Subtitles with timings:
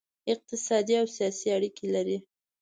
[0.33, 2.17] اقتصادي او سیاسي اړیکې لري